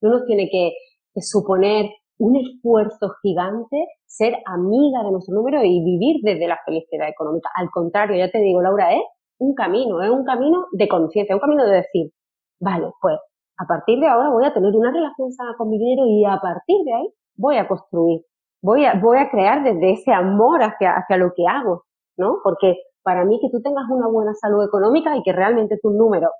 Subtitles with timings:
[0.00, 0.72] no nos tiene que,
[1.20, 7.50] suponer un esfuerzo gigante ser amiga de nuestro número y vivir desde la felicidad económica.
[7.56, 9.02] Al contrario, ya te digo, Laura, es
[9.38, 12.12] un camino, es un camino de conciencia, un camino de decir,
[12.60, 13.18] vale, pues
[13.58, 16.38] a partir de ahora voy a tener una relación sana con mi dinero y a
[16.40, 18.20] partir de ahí voy a construir,
[18.62, 21.82] voy a, voy a crear desde ese amor hacia, hacia lo que hago,
[22.16, 22.38] ¿no?
[22.44, 26.30] Porque para mí que tú tengas una buena salud económica y que realmente tus números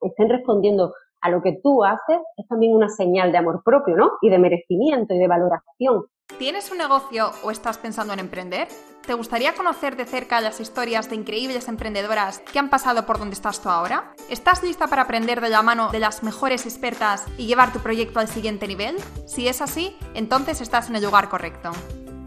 [0.00, 4.12] estén respondiendo a lo que tú haces es también una señal de amor propio, ¿no?
[4.22, 6.06] Y de merecimiento y de valoración.
[6.38, 8.68] ¿Tienes un negocio o estás pensando en emprender?
[9.06, 13.34] ¿Te gustaría conocer de cerca las historias de increíbles emprendedoras que han pasado por donde
[13.34, 14.12] estás tú ahora?
[14.28, 18.20] ¿Estás lista para aprender de la mano de las mejores expertas y llevar tu proyecto
[18.20, 18.96] al siguiente nivel?
[19.26, 21.70] Si es así, entonces estás en el lugar correcto.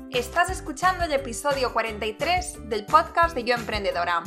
[0.09, 4.23] Estás escuchando el episodio 43 del podcast de Yo Emprendedora.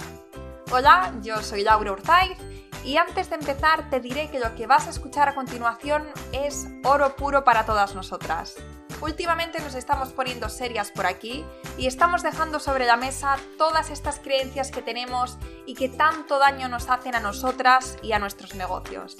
[0.72, 2.38] Hola, yo soy Laura Urzaiz
[2.84, 6.68] y antes de empezar te diré que lo que vas a escuchar a continuación es
[6.84, 8.56] oro puro para todas nosotras.
[9.00, 11.44] Últimamente nos estamos poniendo serias por aquí
[11.76, 16.68] y estamos dejando sobre la mesa todas estas creencias que tenemos y que tanto daño
[16.68, 19.16] nos hacen a nosotras y a nuestros negocios.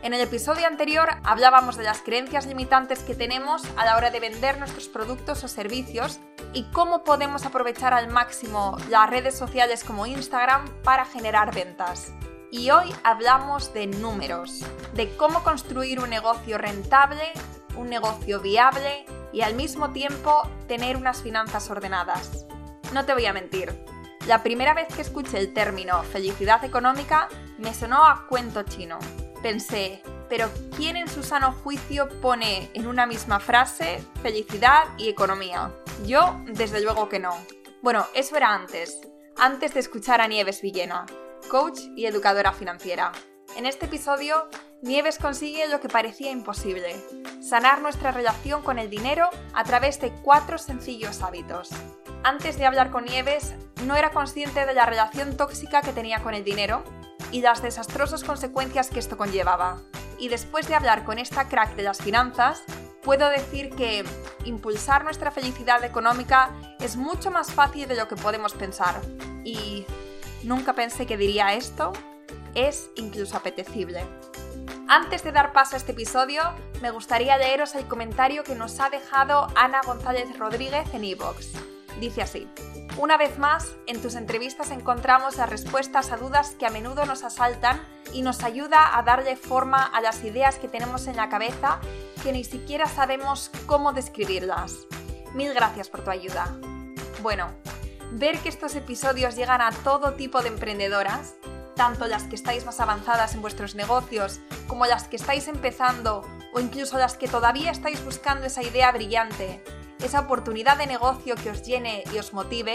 [0.00, 4.20] En el episodio anterior hablábamos de las creencias limitantes que tenemos a la hora de
[4.20, 6.20] vender nuestros productos o servicios
[6.52, 12.12] y cómo podemos aprovechar al máximo las redes sociales como Instagram para generar ventas.
[12.50, 17.32] Y hoy hablamos de números, de cómo construir un negocio rentable,
[17.76, 22.46] un negocio viable y al mismo tiempo tener unas finanzas ordenadas.
[22.94, 23.78] No te voy a mentir,
[24.26, 28.98] la primera vez que escuché el término felicidad económica me sonó a cuento chino.
[29.42, 35.72] Pensé, pero ¿quién en su sano juicio pone en una misma frase felicidad y economía?
[36.06, 37.36] Yo, desde luego que no.
[37.82, 39.00] Bueno, eso era antes,
[39.36, 41.06] antes de escuchar a Nieves Villena,
[41.50, 43.12] coach y educadora financiera.
[43.56, 44.48] En este episodio,
[44.82, 46.96] Nieves consigue lo que parecía imposible,
[47.40, 51.70] sanar nuestra relación con el dinero a través de cuatro sencillos hábitos.
[52.22, 56.34] Antes de hablar con Nieves, no era consciente de la relación tóxica que tenía con
[56.34, 56.84] el dinero
[57.32, 59.80] y las desastrosas consecuencias que esto conllevaba.
[60.18, 62.62] Y después de hablar con esta crack de las finanzas,
[63.02, 64.04] puedo decir que
[64.44, 66.50] impulsar nuestra felicidad económica
[66.80, 69.00] es mucho más fácil de lo que podemos pensar.
[69.44, 69.86] Y
[70.42, 71.92] nunca pensé que diría esto,
[72.54, 74.04] es incluso apetecible.
[74.88, 76.42] Antes de dar paso a este episodio,
[76.80, 81.46] me gustaría leeros el comentario que nos ha dejado Ana González Rodríguez en iVoox.
[82.00, 82.48] Dice así.
[82.96, 87.22] Una vez más, en tus entrevistas encontramos las respuestas a dudas que a menudo nos
[87.22, 87.80] asaltan
[88.12, 91.80] y nos ayuda a darle forma a las ideas que tenemos en la cabeza
[92.22, 94.86] que ni siquiera sabemos cómo describirlas.
[95.34, 96.58] Mil gracias por tu ayuda.
[97.22, 97.52] Bueno,
[98.12, 101.34] ver que estos episodios llegan a todo tipo de emprendedoras
[101.78, 106.58] tanto las que estáis más avanzadas en vuestros negocios como las que estáis empezando o
[106.58, 109.62] incluso las que todavía estáis buscando esa idea brillante,
[110.00, 112.74] esa oportunidad de negocio que os llene y os motive,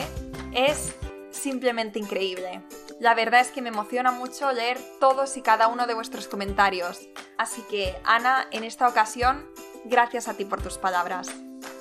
[0.54, 0.96] es
[1.32, 2.64] simplemente increíble.
[3.02, 7.10] La verdad es que me emociona mucho leer todos y cada uno de vuestros comentarios.
[7.38, 9.46] Así que, Ana, en esta ocasión,
[9.84, 11.28] gracias a ti por tus palabras.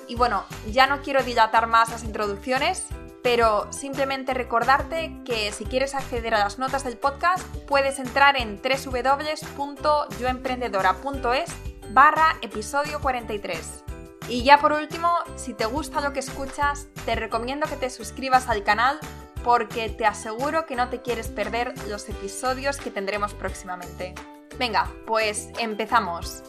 [0.09, 2.87] Y bueno, ya no quiero dilatar más las introducciones,
[3.23, 8.61] pero simplemente recordarte que si quieres acceder a las notas del podcast puedes entrar en
[8.61, 11.55] www.yoemprendedora.es
[11.91, 13.85] barra episodio 43.
[14.29, 18.49] Y ya por último, si te gusta lo que escuchas, te recomiendo que te suscribas
[18.49, 18.99] al canal
[19.43, 24.13] porque te aseguro que no te quieres perder los episodios que tendremos próximamente.
[24.57, 26.43] Venga, pues empezamos.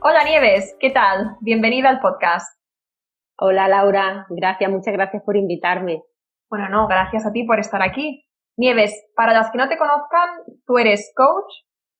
[0.00, 1.36] Hola Nieves, ¿qué tal?
[1.40, 2.59] Bienvenida al podcast.
[3.42, 6.02] Hola Laura, gracias, muchas gracias por invitarme.
[6.50, 8.22] Bueno, no, gracias a ti por estar aquí.
[8.58, 10.28] Nieves, para las que no te conozcan,
[10.66, 11.50] tú eres coach,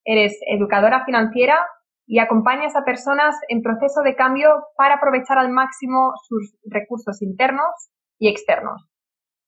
[0.04, 1.66] eres educadora financiera
[2.06, 7.88] y acompañas a personas en proceso de cambio para aprovechar al máximo sus recursos internos
[8.18, 8.86] y externos.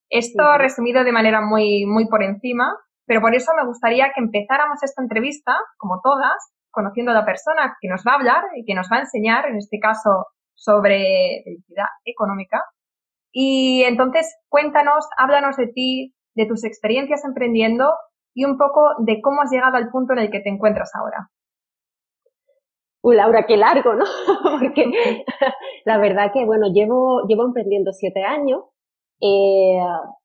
[0.08, 2.74] Esto resumido de manera muy, muy por encima,
[3.04, 7.76] pero por eso me gustaría que empezáramos esta entrevista, como todas, conociendo a la persona
[7.82, 10.28] que nos va a hablar y que nos va a enseñar, en este caso,
[10.62, 12.62] sobre felicidad económica.
[13.32, 17.90] Y entonces cuéntanos, háblanos de ti, de tus experiencias emprendiendo
[18.34, 21.28] y un poco de cómo has llegado al punto en el que te encuentras ahora.
[23.02, 24.04] Uy, Laura, qué largo, ¿no?
[24.60, 24.84] Porque
[25.84, 28.62] la verdad que, bueno, llevo, llevo emprendiendo siete años.
[29.20, 29.80] Eh,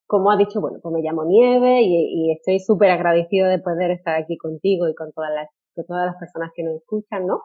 [0.05, 4.15] como ha dicho, bueno, pues me llamo Nieve y, estoy súper agradecido de poder estar
[4.15, 7.41] aquí contigo y con todas las, con todas las personas que nos escuchan, ¿no?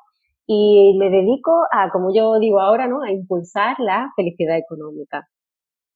[0.47, 3.03] Y me dedico a, como yo digo ahora, ¿no?
[3.03, 5.29] A impulsar la felicidad económica.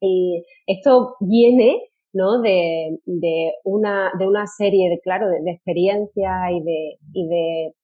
[0.00, 1.80] Y esto viene,
[2.12, 2.40] ¿no?
[2.40, 7.74] De, de una, de una serie de, claro, de, experiencias y de, y de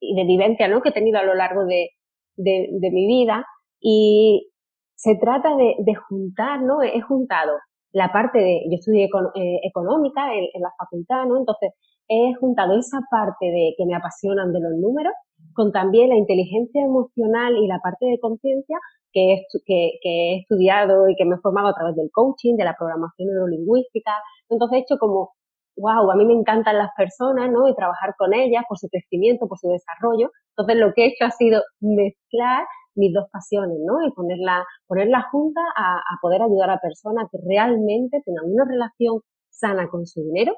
[0.00, 0.80] y de vivencia, ¿no?
[0.80, 1.90] Que he tenido a lo largo de,
[2.36, 3.44] de, mi vida.
[3.80, 4.50] Y
[4.94, 6.82] se trata de, de, juntar, ¿no?
[6.82, 7.52] He juntado
[7.92, 11.38] la parte de, yo estudié eh, económica en, la facultad, ¿no?
[11.38, 11.72] Entonces,
[12.08, 15.12] he juntado esa parte de que me apasionan de los números
[15.56, 18.78] con también la inteligencia emocional y la parte de conciencia
[19.12, 22.56] que he, que, que he estudiado y que me he formado a través del coaching,
[22.56, 24.12] de la programación neurolingüística.
[24.50, 25.32] Entonces he hecho como,
[25.76, 27.68] wow, a mí me encantan las personas, ¿no?
[27.68, 30.30] Y trabajar con ellas por su crecimiento, por su desarrollo.
[30.56, 32.64] Entonces lo que he hecho ha sido mezclar
[32.94, 34.06] mis dos pasiones, ¿no?
[34.06, 39.20] Y ponerla, ponerla junta a, a poder ayudar a personas que realmente tengan una relación
[39.50, 40.54] sana con su dinero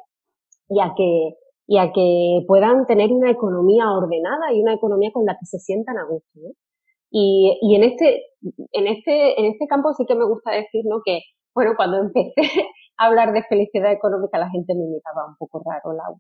[0.69, 1.35] y a que
[1.69, 5.59] y a que puedan tener una economía ordenada y una economía con la que se
[5.59, 6.41] sientan a gusto.
[7.11, 8.23] Y, y en este,
[8.73, 11.03] en este, en este campo sí que me gusta decir, ¿no?
[11.05, 11.21] Que,
[11.55, 12.33] bueno, cuando empecé
[12.97, 16.19] a hablar de felicidad económica, la gente me imitaba un poco raro, Laura.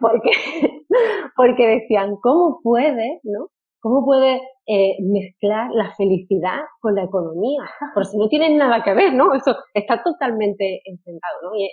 [0.00, 0.30] Porque,
[1.36, 3.48] porque decían, ¿cómo puede, no?
[3.80, 7.62] ¿Cómo puede eh, mezclar la felicidad con la economía?
[7.92, 9.34] Por si no tienen nada que ver, ¿no?
[9.34, 11.56] Eso está totalmente enfrentado, ¿no?
[11.56, 11.68] Y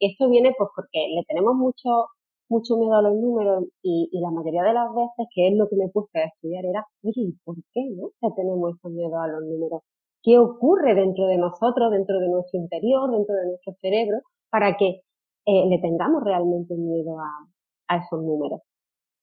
[0.00, 2.08] esto viene pues porque le tenemos mucho
[2.52, 5.76] mucho miedo a los números y, la mayoría de las veces, que es lo que
[5.76, 9.80] me puse a estudiar, era, oye, por qué no tenemos ese miedo a los números?
[10.22, 14.18] ¿Qué ocurre dentro de nosotros, dentro de nuestro interior, dentro de nuestro cerebro,
[14.50, 15.00] para que
[15.46, 18.60] eh, le tengamos realmente miedo a, esos números?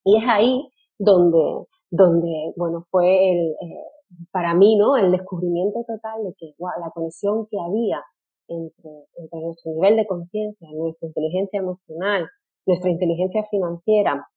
[0.04, 0.68] Y es ahí
[0.98, 3.86] donde, donde bueno, fue el, eh,
[4.32, 4.98] para mí, ¿no?
[4.98, 8.04] El descubrimiento total de que la conexión que había
[8.48, 12.28] entre, entre nuestro nivel de conciencia, nuestra inteligencia emocional,
[12.69, 14.27] nuestra inteligencia financiera,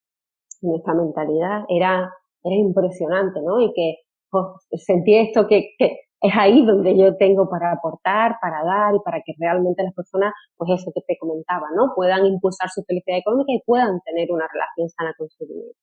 [0.61, 2.11] nuestra mentalidad era,
[2.43, 3.61] era impresionante, ¿no?
[3.61, 3.97] Y que
[4.29, 4.45] pues,
[4.83, 9.21] sentí esto que, que es ahí donde yo tengo para aportar, para dar y para
[9.23, 11.93] que realmente las personas, pues eso que te comentaba, ¿no?
[11.95, 15.73] Puedan impulsar su felicidad económica y puedan tener una relación sana con su dinero.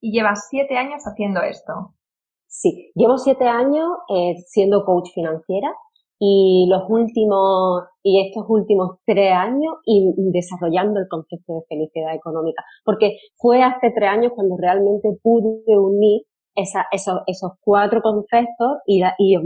[0.00, 1.94] Y llevas siete años haciendo esto.
[2.48, 5.72] Sí, llevo siete años eh, siendo coach financiera
[6.18, 12.62] y los últimos y estos últimos tres años y desarrollando el concepto de felicidad económica.
[12.84, 16.22] Porque fue hace tres años cuando realmente pude unir
[16.54, 19.36] esa, esos, esos cuatro conceptos y, y,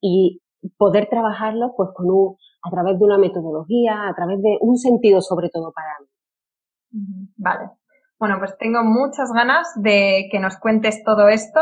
[0.00, 0.42] y
[0.76, 5.20] poder trabajarlos pues con un, a través de una metodología a través de un sentido
[5.20, 7.28] sobre todo para mí.
[7.36, 7.70] Vale.
[8.18, 11.60] Bueno pues tengo muchas ganas de que nos cuentes todo esto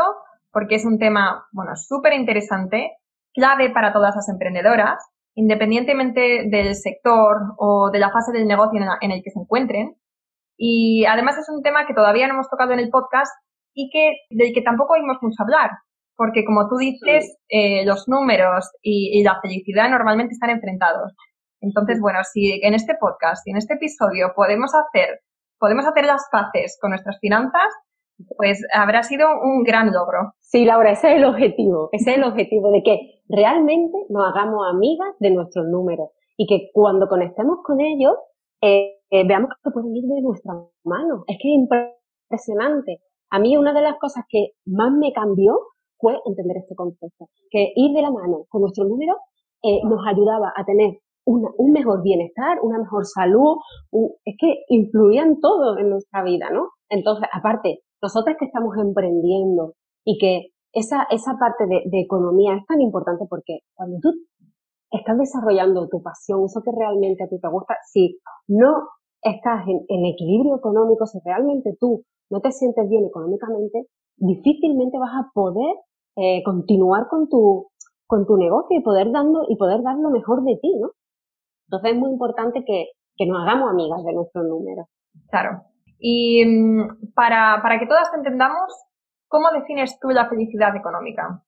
[0.51, 2.91] porque es un tema bueno súper interesante
[3.33, 5.03] clave para todas las emprendedoras,
[5.35, 9.95] independientemente del sector o de la fase del negocio en, el que se encuentren.
[10.57, 13.31] Y además es un tema que todavía no hemos tocado en el podcast
[13.73, 15.71] y que, del que tampoco oímos mucho hablar,
[16.15, 21.13] porque como tú dices, eh, los números y, la felicidad normalmente están enfrentados.
[21.59, 25.21] Entonces, bueno, si en este podcast y en este episodio podemos hacer,
[25.57, 27.73] podemos hacer las paces con nuestras finanzas,
[28.37, 30.33] pues habrá sido un gran logro.
[30.53, 34.67] Sí, Laura, ese es el objetivo, ese es el objetivo de que realmente nos hagamos
[34.69, 38.13] amigas de nuestros números y que cuando conectemos con ellos
[38.61, 40.53] eh, eh, veamos que pueden ir de nuestra
[40.83, 41.23] mano.
[41.25, 41.55] Es que es
[42.29, 43.01] impresionante.
[43.31, 45.59] A mí una de las cosas que más me cambió
[45.97, 49.17] fue entender este concepto, que ir de la mano con nuestros números
[49.63, 53.57] eh, nos ayudaba a tener un mejor bienestar, una mejor salud,
[54.23, 56.67] es que influían todo en nuestra vida, ¿no?
[56.89, 59.73] Entonces, aparte, nosotros que estamos emprendiendo
[60.05, 64.11] y que esa, esa parte de, economía es tan importante porque cuando tú
[64.91, 68.89] estás desarrollando tu pasión, eso que realmente a ti te gusta, si no
[69.21, 75.29] estás en, equilibrio económico, si realmente tú no te sientes bien económicamente, difícilmente vas a
[75.33, 75.75] poder
[76.17, 77.67] eh, continuar con tu,
[78.07, 80.89] con tu negocio y poder, dando, y poder dar lo mejor de ti, ¿no?
[81.67, 84.87] Entonces es muy importante que, que nos hagamos amigas de nuestros números.
[85.29, 85.61] Claro.
[85.99, 88.69] Y mm, para, para que todas te entendamos,
[89.33, 91.41] ¿cómo defines tú la felicidad económica?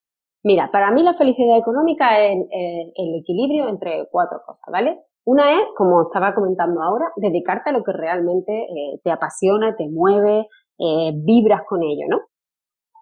[0.43, 4.99] Mira, para mí la felicidad económica es el, equilibrio entre cuatro cosas, ¿vale?
[5.23, 9.87] Una es, como estaba comentando ahora, dedicarte a lo que realmente eh, te apasiona, te
[9.87, 10.47] mueve,
[10.79, 12.21] eh, vibras con ello, ¿no?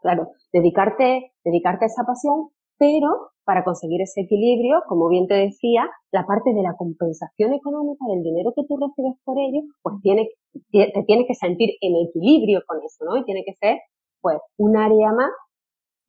[0.02, 5.90] Claro, dedicarte, dedicarte a esa pasión, pero para conseguir ese equilibrio, como bien te decía,
[6.12, 10.30] la parte de la compensación económica del dinero que tú recibes por ello, pues tiene,
[10.72, 13.18] te tienes que sentir en equilibrio con eso, ¿no?
[13.18, 13.80] Y tiene que ser,
[14.24, 15.32] pues, un área más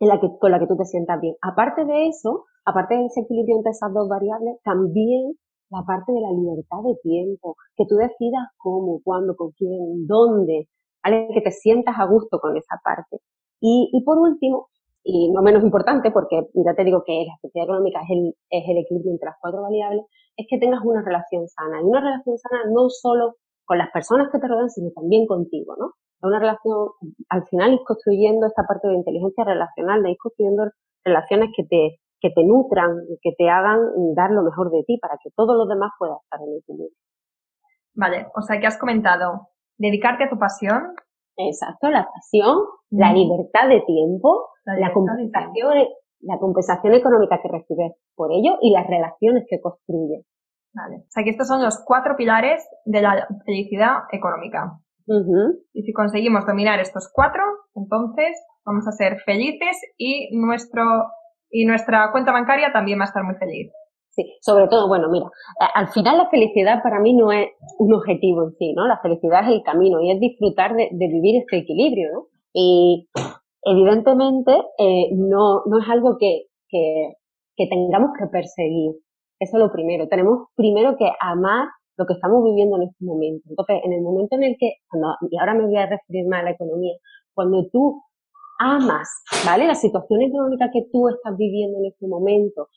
[0.00, 1.34] en la que, con la que tú te sientas bien.
[1.42, 5.34] Aparte de eso, aparte de ese equilibrio entre esas dos variables, también
[5.70, 10.68] la parte de la libertad de tiempo, que tú decidas cómo, cuándo, con quién, dónde,
[11.02, 11.28] ¿vale?
[11.34, 13.18] Que te sientas a gusto con esa parte.
[13.60, 14.68] Y, y por último,
[15.02, 18.64] y no menos importante, porque ya te digo que la felicidad económica es el, es
[18.68, 20.04] el equilibrio entre las cuatro variables,
[20.36, 21.80] es que tengas una relación sana.
[21.80, 25.74] Y una relación sana no solo con las personas que te rodean, sino también contigo,
[25.78, 25.92] ¿no?
[26.26, 26.88] Una relación,
[27.28, 30.64] al final ir construyendo esta parte de inteligencia relacional, de ir construyendo
[31.04, 33.80] relaciones que te, que te nutran, que te hagan
[34.14, 36.96] dar lo mejor de ti para que todos los demás puedan estar en equilibrio.
[37.94, 40.94] Vale, o sea que has comentado dedicarte a tu pasión.
[41.36, 42.58] Exacto, la pasión,
[42.90, 45.74] la libertad de tiempo, la, compensación,
[46.20, 50.24] la compensación económica que recibes por ello y las relaciones que construyes.
[50.72, 50.96] Vale.
[50.96, 54.78] O sea que estos son los cuatro pilares de la felicidad económica.
[55.06, 57.42] Y si conseguimos dominar estos cuatro,
[57.74, 60.82] entonces vamos a ser felices y nuestro
[61.50, 63.70] y nuestra cuenta bancaria también va a estar muy feliz.
[64.10, 65.26] Sí, sobre todo, bueno, mira,
[65.74, 68.86] al final la felicidad para mí no es un objetivo en sí, ¿no?
[68.86, 72.26] La felicidad es el camino y es disfrutar de, vivir este equilibrio, ¿no?
[72.52, 73.08] Y
[73.62, 77.14] evidentemente eh, no, no es algo que, que,
[77.56, 78.92] que tengamos que perseguir.
[79.40, 80.06] Eso es lo primero.
[80.08, 83.44] Tenemos primero que amar lo que estamos viviendo en este momento.
[83.48, 84.72] Entonces, en el momento en el que,
[85.30, 86.94] y ahora me voy a referir más a la economía,
[87.34, 88.02] cuando tú
[88.58, 89.08] amas,
[89.44, 89.66] ¿vale?
[89.66, 92.68] La situación económica que tú estás viviendo en este momento,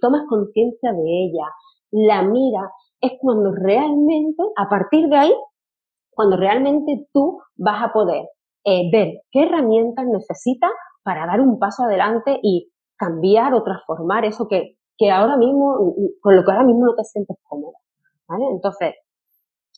[0.00, 1.46] tomas conciencia de ella,
[1.90, 5.34] la mira, es cuando realmente, a partir de ahí,
[6.10, 8.26] cuando realmente tú vas a poder
[8.64, 10.70] eh, ver qué herramientas necesitas
[11.02, 16.36] para dar un paso adelante y cambiar o transformar eso que, que ahora mismo, con
[16.36, 17.78] lo que ahora mismo no te sientes cómoda.
[18.28, 18.44] ¿Vale?
[18.52, 18.94] Entonces,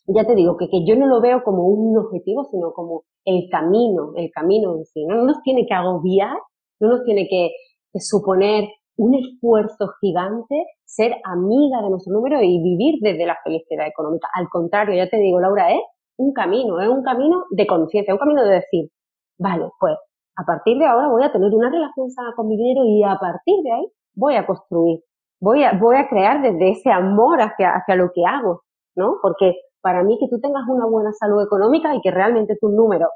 [0.07, 3.49] ya te digo que, que yo no lo veo como un objetivo, sino como el
[3.51, 5.05] camino, el camino en sí.
[5.07, 6.37] No, nos tiene que agobiar,
[6.81, 7.51] no nos tiene que,
[7.97, 14.27] suponer un esfuerzo gigante ser amiga de nuestro número y vivir desde la felicidad económica.
[14.35, 15.81] Al contrario, ya te digo, Laura, es
[16.17, 18.91] un camino, es un camino de conciencia, un camino de decir,
[19.39, 19.97] vale, pues
[20.37, 23.17] a partir de ahora voy a tener una relación sana con mi dinero y a
[23.17, 25.01] partir de ahí voy a construir,
[25.45, 28.63] voy a, voy a crear desde ese amor hacia, hacia lo que hago,
[28.97, 29.17] ¿no?
[29.21, 33.11] Porque para mí que tú tengas una buena salud económica y que realmente tus números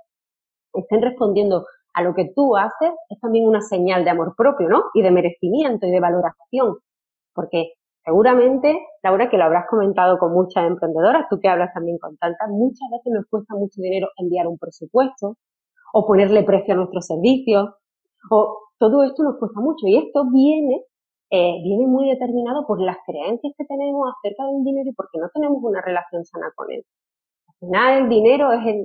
[0.74, 4.84] estén respondiendo a lo que tú haces es también una señal de amor propio, ¿no?
[4.92, 6.76] Y de merecimiento y de valoración.
[7.34, 7.72] Porque
[8.04, 12.50] seguramente, Laura, que lo habrás comentado con muchas emprendedoras, tú que hablas también con tantas,
[12.50, 15.36] muchas veces nos cuesta mucho dinero enviar un presupuesto
[15.94, 17.70] o ponerle precio a nuestros servicios
[18.30, 20.84] o todo esto nos cuesta mucho y esto viene
[21.30, 25.28] eh, viene muy determinado por las creencias que tenemos acerca del dinero y porque no
[25.32, 26.82] tenemos una relación sana con él.
[27.48, 28.80] Al final el dinero es el,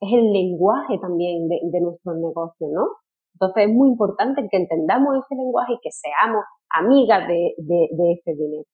[0.00, 2.86] es el lenguaje también de, de nuestros negocios, ¿no?
[3.34, 8.12] Entonces es muy importante que entendamos ese lenguaje y que seamos amigas de, de, de
[8.12, 8.64] ese dinero.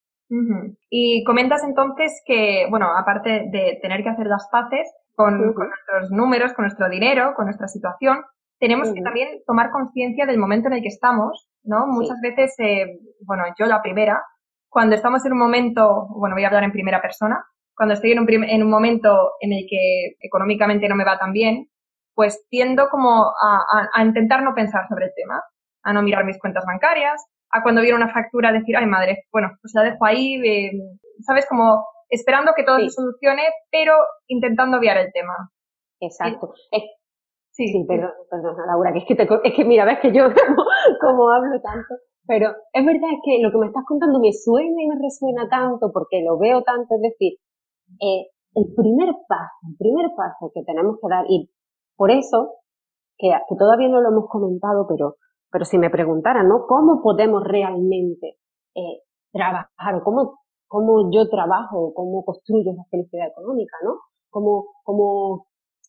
[0.90, 6.10] Y comentas entonces que, bueno, aparte de tener que hacer las paces con, con nuestros
[6.10, 8.18] números, con nuestro dinero, con nuestra situación,
[8.58, 11.86] tenemos que también tomar conciencia del momento en el que estamos, ¿no?
[11.86, 14.22] Muchas veces, eh, bueno, yo la primera,
[14.68, 17.44] cuando estamos en un momento, bueno, voy a hablar en primera persona,
[17.76, 21.32] cuando estoy en un, en un momento en el que económicamente no me va tan
[21.32, 21.68] bien,
[22.14, 25.40] pues tiendo como a, a, intentar no pensar sobre el tema,
[25.84, 29.52] a no mirar mis cuentas bancarias, a cuando viene una factura decir, ay madre, bueno,
[29.62, 30.72] pues la dejo ahí, eh,
[31.20, 31.46] ¿sabes?
[31.48, 33.94] Como esperando que todo se solucione, pero
[34.26, 35.34] intentando obviar el tema.
[36.00, 36.52] Exacto.
[36.72, 36.90] Sí,
[37.66, 40.24] sí, perdón, perdón, Laura, que es que, te, es que mira, ves que yo
[41.00, 41.94] como, hablo tanto,
[42.26, 45.90] pero es verdad que lo que me estás contando me suena y me resuena tanto
[45.92, 47.38] porque lo veo tanto, es decir,
[48.00, 51.50] eh, el primer paso, el primer paso que tenemos que dar, y
[51.96, 52.54] por eso,
[53.18, 55.16] que, que todavía no lo hemos comentado, pero,
[55.50, 56.66] pero si me preguntaran, ¿no?
[56.66, 58.38] ¿Cómo podemos realmente
[58.76, 60.38] eh, trabajar o cómo,
[60.68, 63.98] cómo yo trabajo, cómo construyo esa felicidad económica, ¿no?
[64.30, 65.47] Cómo, cómo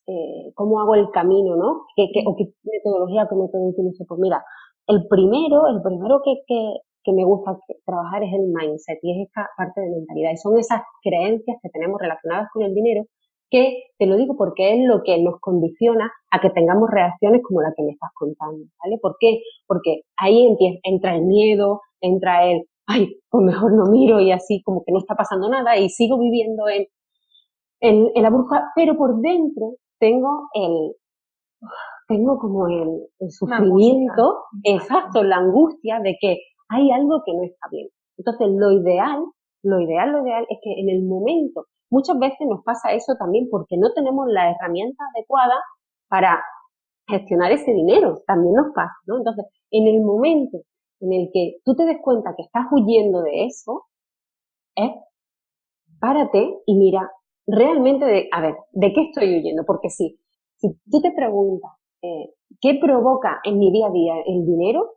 [0.09, 1.85] eh, cómo hago el camino, ¿no?
[1.95, 4.05] ¿Qué, qué, o qué metodología, qué método utilizo?
[4.07, 4.43] Pues mira,
[4.87, 9.49] el primero, el primero que, que, me gusta trabajar es el mindset y es esta
[9.57, 13.03] parte de mentalidad y son esas creencias que tenemos relacionadas con el dinero
[13.49, 17.61] que te lo digo porque es lo que nos condiciona a que tengamos reacciones como
[17.61, 18.99] la que me estás contando, ¿vale?
[19.01, 19.41] ¿Por qué?
[19.65, 24.61] Porque ahí empieza, entra el miedo, entra el, ay, pues mejor no miro y así
[24.61, 26.85] como que no está pasando nada y sigo viviendo en,
[27.79, 30.95] en, en la burbuja, pero por dentro tengo el,
[32.07, 36.39] tengo como el, sufrimiento, exacto, la angustia de que
[36.69, 37.87] hay algo que no está bien.
[38.17, 39.23] Entonces, lo ideal,
[39.63, 43.47] lo ideal, lo ideal es que en el momento, muchas veces nos pasa eso también
[43.49, 45.55] porque no tenemos la herramienta adecuada
[46.07, 46.41] para
[47.07, 49.17] gestionar ese dinero, también nos pasa, ¿no?
[49.17, 50.59] Entonces, en el momento
[51.01, 53.85] en el que tú te des cuenta que estás huyendo de eso,
[54.75, 54.91] es
[55.99, 57.09] párate y mira,
[57.51, 59.63] realmente de, a ver, ¿de qué estoy huyendo?
[59.65, 60.19] Porque si,
[60.57, 64.95] si tú te preguntas, eh, ¿qué provoca en mi día a día el dinero?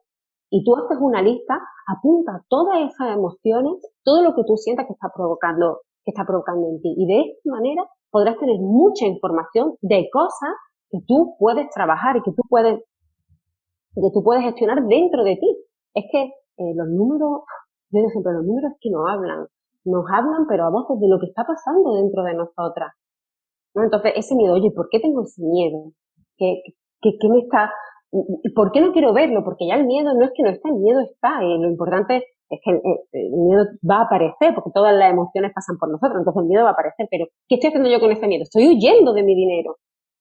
[0.51, 4.93] Y tú haces una lista, apunta todas esas emociones, todo lo que tú sientas que
[4.93, 6.95] está provocando, que está provocando en ti.
[6.97, 10.51] Y de esta manera podrás tener mucha información de cosas
[10.91, 12.81] que tú puedes trabajar y que tú puedes,
[13.95, 15.57] que tú puedes gestionar dentro de ti.
[15.95, 17.45] Es que eh, los números,
[17.91, 19.47] yo digo siempre, los números que nos hablan,
[19.85, 22.93] nos hablan pero a voces de lo que está pasando dentro de nosotras.
[23.75, 23.85] ¿no?
[23.85, 25.93] Entonces, ese miedo, oye, ¿por qué tengo ese miedo?
[26.37, 26.63] ¿Qué,
[27.01, 27.73] qué, qué me está,
[28.55, 29.43] ¿por qué no quiero verlo?
[29.45, 32.25] Porque ya el miedo no es que no está, el miedo está, y lo importante
[32.51, 36.43] es que el, miedo va a aparecer, porque todas las emociones pasan por nosotros, entonces
[36.43, 38.43] el miedo va a aparecer, pero ¿qué estoy haciendo yo con ese miedo?
[38.43, 39.79] Estoy huyendo de mi dinero,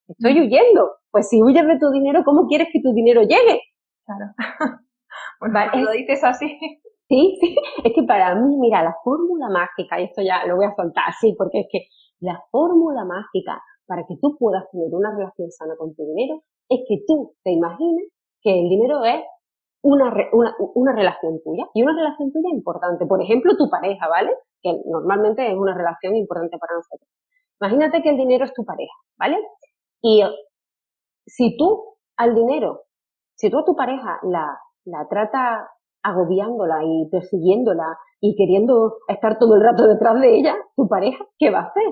[0.08, 0.96] estoy huyendo.
[1.12, 3.60] Pues si huyes de tu dinero, ¿cómo quieres que tu dinero llegue?
[4.06, 4.32] Claro.
[5.42, 6.58] bueno, pues lo dices así.
[7.12, 10.66] Sí, sí, es que para mí, mira, la fórmula mágica, y esto ya lo voy
[10.66, 11.80] a soltar así, porque es que
[12.22, 16.80] la fórmula mágica para que tú puedas tener una relación sana con tu dinero es
[16.88, 18.08] que tú te imagines
[18.42, 19.22] que el dinero es
[19.84, 23.06] una, una, relación tuya y una relación tuya importante.
[23.06, 24.32] Por ejemplo, tu pareja, ¿vale?
[24.62, 27.10] Que normalmente es una relación importante para nosotros.
[27.60, 29.38] Imagínate que el dinero es tu pareja, ¿vale?
[30.02, 30.24] Y
[31.26, 32.84] si tú al dinero,
[33.36, 35.68] si tú a tu pareja la, la tratas
[36.04, 41.50] agobiándola y persiguiéndola y queriendo estar todo el rato detrás de ella, tu pareja, ¿qué
[41.50, 41.92] va a hacer?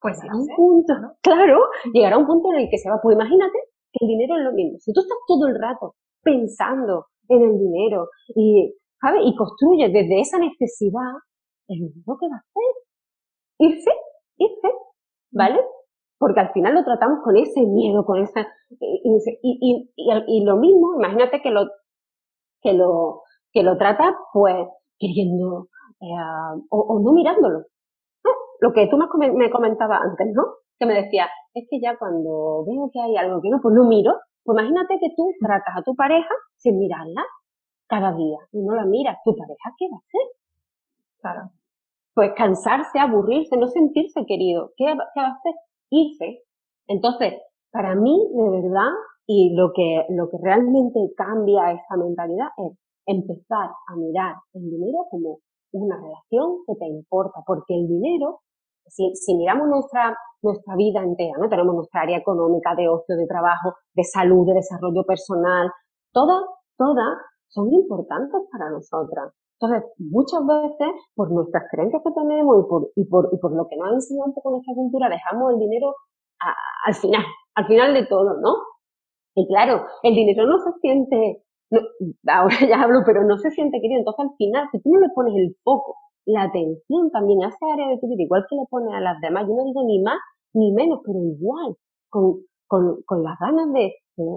[0.00, 1.12] Pues llegará un punto, ¿no?
[1.22, 1.60] Claro,
[1.92, 3.00] llegará un punto en el que se va.
[3.02, 3.58] Pues imagínate
[3.92, 4.78] que el dinero es lo mismo.
[4.78, 9.22] Si tú estás todo el rato pensando en el dinero y, ¿sabes?
[9.24, 11.12] Y construyes desde esa necesidad,
[11.68, 12.72] el dinero que va a hacer,
[13.58, 13.90] irse,
[14.36, 14.68] irse,
[15.32, 15.60] ¿vale?
[16.18, 18.46] Porque al final lo tratamos con ese miedo, con esa,
[18.80, 19.00] y,
[19.42, 21.66] y, y, lo mismo, imagínate que lo,
[22.64, 24.66] que lo, que lo trata, pues,
[24.98, 25.68] queriendo,
[26.00, 26.06] eh,
[26.70, 27.66] o, o, no mirándolo.
[28.60, 30.44] Lo que tú me comentabas antes, ¿no?
[30.78, 33.84] Que me decía, es que ya cuando veo que hay algo que no, pues no
[33.84, 37.24] miro, pues imagínate que tú tratas a tu pareja sin mirarla
[37.86, 39.18] cada día y no la miras.
[39.24, 40.36] ¿Tu pareja qué va a hacer?
[41.20, 41.50] Claro.
[42.14, 44.72] Pues cansarse, aburrirse, no sentirse querido.
[44.76, 45.54] ¿Qué, va a hacer?
[45.90, 46.42] Irse.
[46.86, 47.34] Entonces,
[47.70, 48.90] para mí, de verdad,
[49.26, 55.06] y lo que, lo que realmente cambia esa mentalidad es empezar a mirar el dinero
[55.10, 55.38] como
[55.72, 58.40] una relación que te importa, porque el dinero,
[58.86, 61.48] si, si miramos nuestra nuestra vida entera, ¿no?
[61.48, 65.72] Tenemos nuestra área económica, de ocio, de trabajo, de salud, de desarrollo personal,
[66.12, 66.44] todas,
[66.76, 67.16] todas
[67.48, 69.32] son importantes para nosotras.
[69.58, 73.66] Entonces, muchas veces, por nuestras creencias que tenemos y por, y por, y por lo
[73.66, 75.94] que nos ha enseñado poco nuestra cultura, dejamos el dinero
[76.84, 78.52] al final, al final de todo, ¿no?
[79.34, 81.42] Y claro, el dinero no se siente,
[82.26, 83.98] ahora ya hablo, pero no se siente querido.
[83.98, 87.72] Entonces, al final, si tú no le pones el foco, la atención también a esa
[87.72, 90.02] área de tu vida, igual que le pones a las demás, yo no digo ni
[90.02, 90.18] más
[90.54, 91.76] ni menos, pero igual,
[92.08, 93.92] con, con, con las ganas de,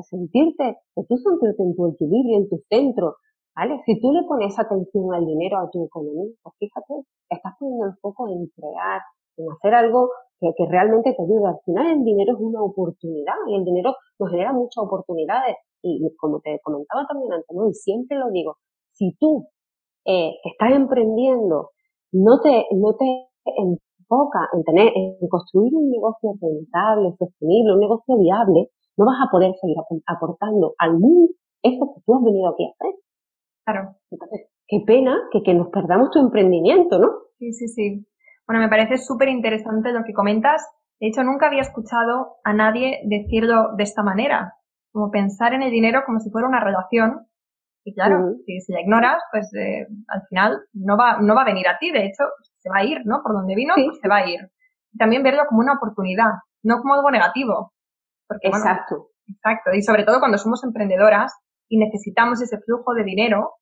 [0.10, 3.16] sentirte, de tú sentirte en tu equilibrio, en tu centro,
[3.56, 3.80] ¿vale?
[3.86, 6.94] Si tú le pones atención al dinero, a tu economía, pues fíjate,
[7.30, 9.02] estás poniendo el foco en crear,
[9.38, 11.47] en hacer algo que, que realmente te ayude.
[11.47, 15.56] Al final el dinero es una oportunidad y el dinero nos genera muchas oportunidades.
[15.84, 17.67] Y como te comentaba también antes, ¿no?
[17.69, 18.58] Y siempre lo digo,
[18.93, 19.47] si tú
[20.06, 21.71] eh, estás emprendiendo,
[22.12, 28.17] no te, no te enfoca en tener, en construir un negocio rentable, sostenible, un negocio
[28.17, 32.65] viable, no vas a poder seguir aportando al mundo eso que tú has venido aquí
[32.65, 33.00] a hacer.
[33.65, 33.95] Claro.
[34.12, 37.10] Entonces, qué pena que, que nos perdamos tu emprendimiento, ¿no?
[37.38, 38.06] Sí, sí, sí.
[38.48, 40.66] Bueno, me parece súper interesante lo que comentas.
[41.00, 44.54] De hecho, nunca había escuchado a nadie decirlo de esta manera,
[44.92, 47.28] como pensar en el dinero como si fuera una relación.
[47.84, 51.46] Y claro, si, si, la ignoras, pues eh, al final no va, no va a
[51.46, 51.92] venir a ti.
[51.92, 52.24] De hecho,
[52.58, 53.22] se va a ir, ¿no?
[53.22, 54.40] Por donde vino, pues se va a ir.
[54.92, 56.32] Y también verlo como una oportunidad,
[56.64, 57.74] no como algo negativo.
[58.28, 59.10] Porque, exacto.
[59.28, 59.74] exacto.
[59.74, 61.34] Y sobre todo cuando somos emprendedoras
[61.70, 63.54] y necesitamos ese flujo de dinero,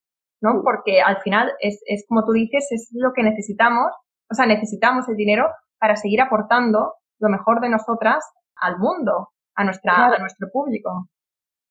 [0.41, 0.61] ¿no?
[0.63, 3.91] Porque al final es, es como tú dices, es lo que necesitamos.
[4.29, 5.45] O sea, necesitamos el dinero
[5.79, 8.23] para seguir aportando lo mejor de nosotras
[8.55, 11.09] al mundo, a, nuestra, a nuestro público.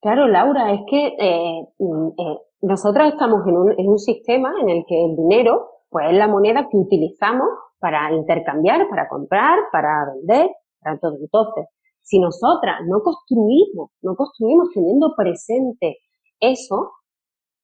[0.00, 4.68] Claro, Laura, es que eh, mm, eh, nosotras estamos en un, en un sistema en
[4.68, 7.46] el que el dinero pues es la moneda que utilizamos
[7.78, 11.16] para intercambiar, para comprar, para vender, para todo.
[11.20, 11.66] Entonces,
[12.02, 15.98] si nosotras no construimos, no construimos teniendo presente
[16.40, 16.92] eso,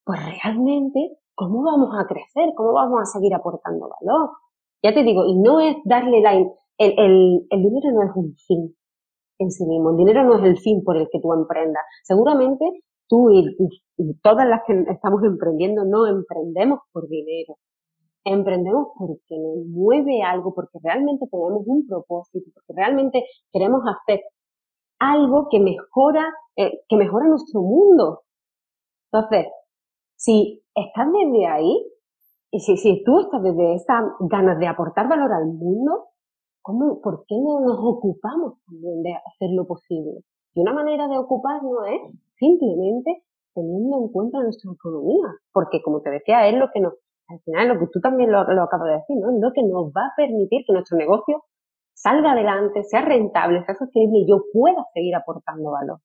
[0.04, 2.50] pues realmente, ¿cómo vamos a crecer?
[2.56, 4.30] ¿Cómo vamos a seguir aportando valor?
[4.82, 6.34] Ya te digo, y no es darle la...
[6.34, 8.74] El, el, el dinero no es un fin
[9.38, 11.82] en sí mismo, el dinero no es el fin por el que tú emprendas.
[12.04, 12.64] Seguramente
[13.08, 13.56] tú y
[14.22, 17.56] todas las que estamos emprendiendo no emprendemos por dinero,
[18.24, 24.20] emprendemos porque nos mueve algo, porque realmente tenemos un propósito, porque realmente queremos hacer
[24.98, 28.20] algo que mejora, eh, que mejora nuestro mundo.
[29.10, 29.46] Entonces,
[30.16, 31.86] si estás desde ahí,
[32.50, 36.08] y si, si tú estás desde esas ganas de aportar valor al mundo,
[36.62, 40.20] ¿cómo, ¿por qué no nos ocupamos también de hacer lo posible?
[40.54, 42.00] Y una manera de ocuparnos es
[42.38, 43.22] simplemente
[43.54, 46.94] teniendo en cuenta nuestra economía, porque como te decía, es lo que nos,
[47.28, 49.30] al final lo que tú también lo, lo acabas de decir, ¿no?
[49.30, 51.44] Es lo que nos va a permitir que nuestro negocio
[51.94, 55.98] salga adelante, sea rentable, sea sostenible y yo pueda seguir aportando valor.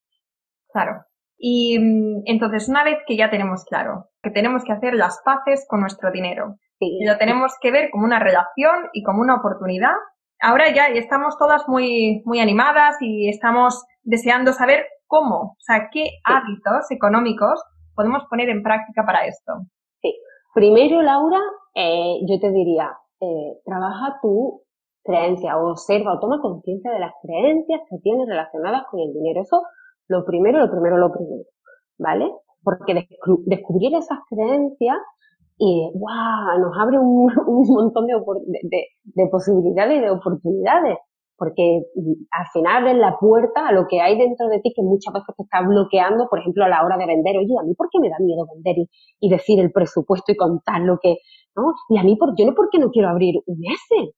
[0.71, 1.05] Claro.
[1.37, 5.65] Y mm, entonces, una vez que ya tenemos claro que tenemos que hacer las paces
[5.69, 9.93] con nuestro dinero, y lo tenemos que ver como una relación y como una oportunidad,
[10.41, 16.05] ahora ya estamos todas muy, muy animadas y estamos deseando saber cómo, o sea, qué
[16.23, 17.63] hábitos económicos
[17.95, 19.53] podemos poner en práctica para esto.
[20.01, 20.13] Sí.
[20.53, 21.39] Primero, Laura,
[21.73, 24.61] eh, yo te diría, eh, trabaja tu
[25.03, 29.41] creencia, observa o toma conciencia de las creencias que tienes relacionadas con el dinero.
[29.41, 29.61] Eso,
[30.07, 31.43] lo primero, lo primero, lo primero,
[31.97, 32.31] ¿vale?
[32.63, 33.07] Porque
[33.45, 34.97] descubrir esas creencias
[35.57, 37.31] y wow, nos abre un,
[37.67, 38.15] montón de,
[39.03, 40.97] de, posibilidades y de oportunidades,
[41.37, 41.81] porque
[42.31, 45.35] al final abres la puerta a lo que hay dentro de ti que muchas veces
[45.35, 47.37] te está bloqueando, por ejemplo, a la hora de vender.
[47.37, 48.75] Oye, a mí, ¿por qué me da miedo vender
[49.19, 51.17] y, decir el presupuesto y contar lo que,
[51.55, 51.73] ¿no?
[51.89, 54.13] Y a mí, ¿por, yo no, ¿por qué no quiero abrir un Excel?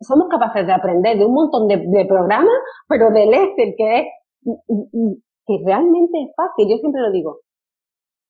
[0.00, 2.52] Somos capaces de aprender de un montón de, programas,
[2.86, 4.06] pero del Excel, que es,
[4.44, 6.68] que realmente es fácil.
[6.68, 7.40] Yo siempre lo digo,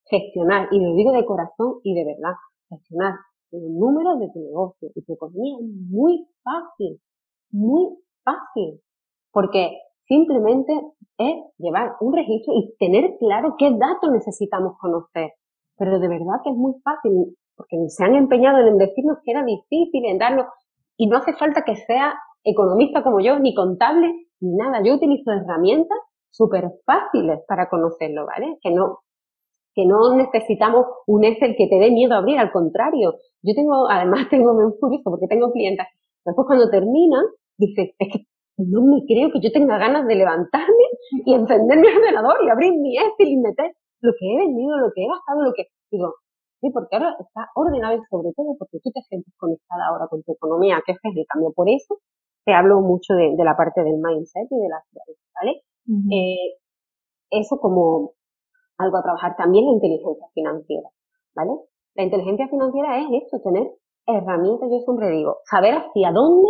[0.06, 2.34] gestionar, y lo digo de corazón y de verdad,
[2.68, 3.14] gestionar
[3.50, 7.00] los números de tu negocio y tu economía es muy fácil,
[7.50, 8.80] muy fácil,
[9.32, 10.72] porque simplemente
[11.18, 15.32] es llevar un registro y tener claro qué datos necesitamos conocer.
[15.76, 19.44] Pero de verdad que es muy fácil, porque se han empeñado en decirnos que era
[19.44, 20.46] difícil, en darnos,
[20.96, 24.82] y no hace falta que sea economista como yo, ni contable, ni nada.
[24.84, 25.98] Yo utilizo herramientas
[26.30, 28.58] súper fáciles para conocerlo, ¿vale?
[28.62, 28.98] Que no,
[29.74, 33.14] que no necesitamos un Excel que te dé miedo a abrir, al contrario.
[33.42, 35.86] Yo tengo, además tengo, me curioso porque tengo clientes,
[36.24, 37.24] después cuando terminan,
[37.56, 38.26] dice, es que
[38.56, 40.86] no me creo que yo tenga ganas de levantarme
[41.26, 44.92] y encender mi ordenador y abrir mi Excel y meter lo que he vendido, lo
[44.94, 46.14] que he gastado, lo que, digo,
[46.60, 50.22] sí, porque ahora está ordenado y sobre todo porque tú te sientes conectada ahora con
[50.22, 51.52] tu economía, que es el cambio.
[51.54, 51.98] Por eso
[52.44, 54.82] te hablo mucho de, la parte del mindset y de la
[55.34, 55.62] ¿vale?
[56.12, 56.58] eh,
[57.30, 58.12] eso como,
[58.78, 60.88] algo a trabajar también la inteligencia financiera,
[61.34, 61.52] ¿vale?
[61.94, 63.70] La inteligencia financiera es esto, tener
[64.06, 66.48] herramientas, yo siempre digo, saber hacia dónde,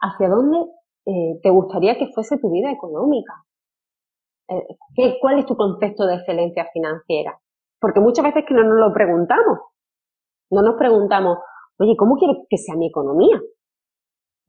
[0.00, 0.58] hacia dónde
[1.06, 3.34] eh, te gustaría que fuese tu vida económica.
[4.48, 7.38] Eh, ¿qué, ¿Cuál es tu concepto de excelencia financiera?
[7.80, 9.58] Porque muchas veces que no nos lo preguntamos.
[10.50, 11.38] No nos preguntamos,
[11.78, 13.40] oye, ¿cómo quiero que sea mi economía?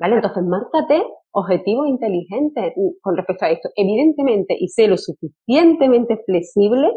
[0.01, 0.15] ¿Vale?
[0.15, 3.69] Entonces, márcate objetivos inteligentes con respecto a esto.
[3.75, 6.91] Evidentemente, y sé lo suficientemente flexible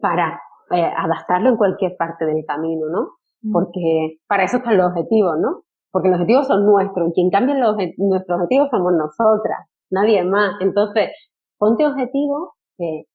[0.00, 3.08] para eh, adaptarlo en cualquier parte del camino, ¿no?
[3.42, 3.52] Mm.
[3.52, 5.62] Porque para eso están los objetivos, ¿no?
[5.90, 7.12] Porque los objetivos son nuestros.
[7.14, 10.54] Quien cambia los, nuestros objetivos somos nosotras, nadie más.
[10.60, 11.10] Entonces,
[11.58, 13.06] ponte objetivos que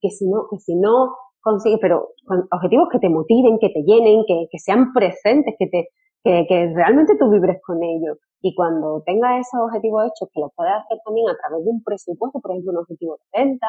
[0.00, 2.08] que si no, que si no consigues, pero
[2.52, 5.88] objetivos que te motiven, que te llenen, que, que sean presentes, que te,
[6.22, 8.18] que, que realmente tú vibres con ellos.
[8.42, 11.82] Y cuando tengas esos objetivos hechos, que los puedes hacer también a través de un
[11.82, 13.68] presupuesto, por ejemplo, un objetivo de venta,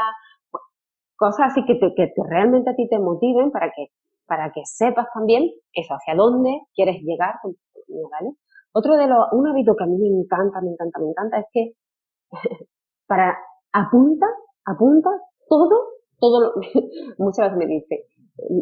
[0.49, 0.63] pues,
[1.17, 3.87] cosas así que, te, que te, realmente a ti te motiven para que,
[4.25, 8.31] para que sepas también eso, hacia dónde quieres llegar con tu ¿vale?
[8.73, 11.45] Otro de los, un hábito que a mí me encanta, me encanta, me encanta es
[11.51, 11.73] que
[13.07, 13.37] para
[13.73, 14.27] apunta,
[14.65, 15.09] apunta
[15.49, 15.87] todo,
[16.19, 16.53] todo lo,
[17.17, 18.05] muchas veces me dice,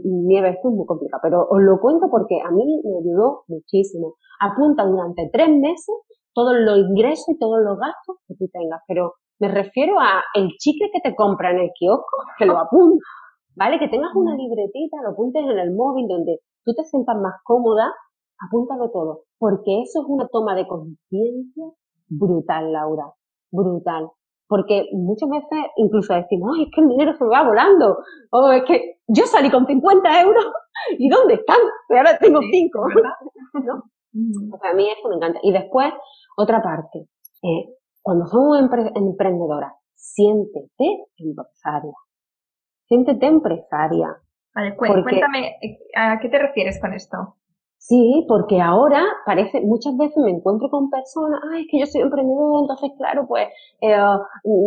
[0.03, 4.15] nieve, esto es muy complicado, pero os lo cuento porque a mí me ayudó muchísimo.
[4.39, 5.95] Apunta durante tres meses
[6.34, 10.49] todos los ingresos y todos los gastos que tú tengas, pero me refiero a el
[10.58, 13.03] chicle que te compra en el kiosco, que lo apunta,
[13.55, 13.79] ¿vale?
[13.79, 17.91] Que tengas una libretita, lo apuntes en el móvil donde tú te sientas más cómoda,
[18.39, 21.65] apúntalo todo, porque eso es una toma de conciencia
[22.08, 23.13] brutal, Laura,
[23.51, 24.10] brutal.
[24.49, 27.99] Porque muchas veces incluso decimos, ay, es que el dinero se me va volando.
[28.31, 30.45] O es que yo salí con 50 euros
[30.97, 31.59] y ¿dónde están?
[31.88, 32.88] Y ahora tengo 5.
[33.63, 33.83] ¿no?
[34.63, 35.39] a mí eso me encanta.
[35.43, 35.93] Y después,
[36.35, 37.07] otra parte.
[37.43, 41.93] Eh, cuando somos emprendedoras, siéntete empresaria.
[42.88, 44.17] Siéntete empresaria.
[44.55, 47.35] Vale, cuéntame, eh, ¿a qué te refieres con esto?
[47.81, 52.01] Sí, porque ahora parece, muchas veces me encuentro con personas, ay, es que yo soy
[52.01, 53.47] emprendedor, entonces claro, pues
[53.81, 53.97] eh,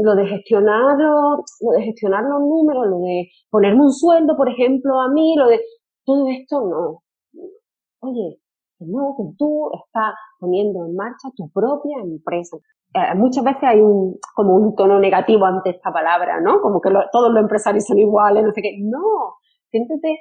[0.02, 1.44] lo de gestionar lo,
[1.76, 5.60] de gestionar los números, lo de ponerme un sueldo, por ejemplo, a mí, lo de
[6.04, 7.02] todo esto no.
[8.00, 8.38] Oye,
[8.80, 12.56] no, que tú estás poniendo en marcha tu propia empresa.
[12.94, 16.60] Eh, muchas veces hay un, como un tono negativo ante esta palabra, ¿no?
[16.60, 18.78] Como que todos los empresarios son iguales, no sé qué.
[18.82, 19.36] No,
[19.70, 20.18] siéntete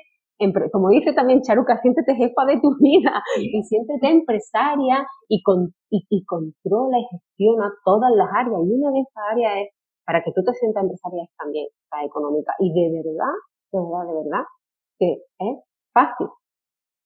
[0.72, 6.26] como dice también Charuca, siéntete jefa de tu vida y siéntete empresaria y, con, y,
[6.26, 8.60] controla y gestiona todas las áreas.
[8.66, 9.70] Y una de esas áreas es,
[10.06, 12.54] para que tú te sientas empresaria, es también la económica.
[12.60, 13.36] Y de verdad,
[13.72, 14.46] de verdad, de verdad,
[14.98, 15.58] que es
[15.94, 16.28] fácil.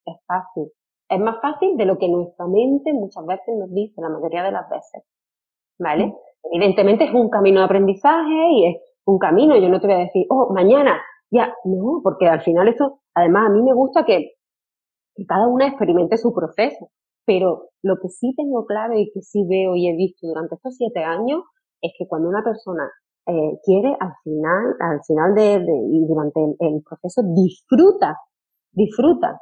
[0.05, 0.71] Es fácil.
[1.09, 4.51] Es más fácil de lo que nuestra mente muchas veces nos dice, la mayoría de
[4.51, 5.03] las veces.
[5.77, 6.15] ¿Vale?
[6.51, 9.57] Evidentemente es un camino de aprendizaje y es un camino.
[9.57, 10.99] Yo no te voy a decir, oh, mañana,
[11.31, 14.33] ya, no, porque al final esto, además a mí me gusta que,
[15.27, 16.89] cada una experimente su proceso.
[17.25, 20.75] Pero lo que sí tengo claro y que sí veo y he visto durante estos
[20.75, 21.41] siete años
[21.81, 22.89] es que cuando una persona
[23.25, 28.17] eh, quiere al final, al final de, y durante el, proceso disfruta,
[28.71, 29.39] disfruta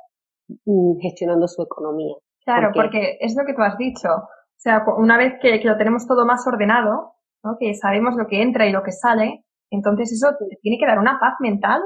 [0.65, 2.15] mm, gestionando su economía.
[2.45, 4.07] Claro, porque, es lo que tú has dicho.
[4.09, 7.57] O sea, una vez que, que lo tenemos todo más ordenado, ¿no?
[7.59, 9.42] que sabemos lo que entra y lo que sale,
[9.75, 11.81] entonces eso te tiene que dar una paz mental,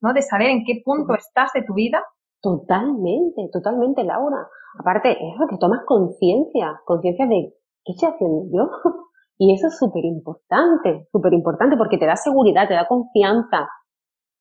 [0.00, 0.12] ¿no?
[0.12, 2.02] De saber en qué punto estás de tu vida.
[2.40, 4.46] Totalmente, totalmente, Laura.
[4.78, 8.70] Aparte, eso que tomas conciencia, conciencia de qué estoy haciendo yo.
[9.38, 13.68] Y eso es súper importante, súper importante porque te da seguridad, te da confianza,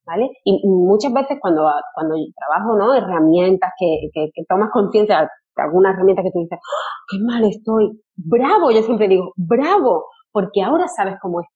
[0.06, 0.30] ¿vale?
[0.46, 2.94] Y muchas veces cuando, cuando trabajo, ¿no?
[2.94, 7.44] Herramientas que, que, que tomas conciencia de algunas herramientas que tú dices, ¡Ah, qué mal
[7.44, 11.55] estoy, bravo, yo siempre digo, bravo, porque ahora sabes cómo estás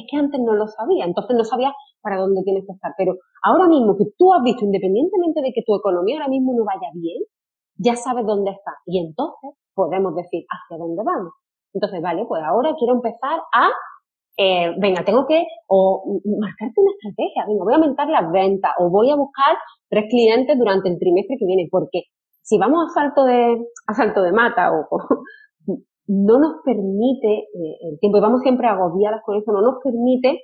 [0.00, 2.92] es que antes no lo sabía, entonces no sabía para dónde tienes que estar.
[2.96, 6.64] Pero ahora mismo que tú has visto, independientemente de que tu economía ahora mismo no
[6.64, 7.22] vaya bien,
[7.76, 8.72] ya sabes dónde está.
[8.86, 11.32] Y entonces podemos decir hacia dónde vamos.
[11.72, 13.68] Entonces, vale, pues ahora quiero empezar a,
[14.36, 18.90] eh, venga, tengo que, o marcarte una estrategia, venga, voy a aumentar las ventas, o
[18.90, 19.56] voy a buscar
[19.88, 22.02] tres clientes durante el trimestre que viene, porque
[22.42, 24.88] si vamos a salto de, a salto de mata o,
[26.10, 30.42] no nos permite eh, el tiempo, y vamos siempre agobiadas con eso, no nos permite